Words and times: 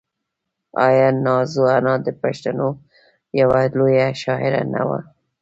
آیا 0.85 1.07
نازو 1.25 1.63
انا 1.77 1.93
د 2.05 2.07
پښتنو 2.21 2.67
یوه 3.39 3.59
لویه 3.77 4.07
شاعره 4.21 4.63
نه 4.73 4.81
وه؟ 4.87 4.99